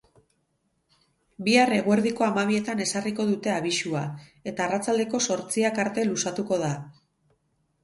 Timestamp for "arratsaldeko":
4.67-5.23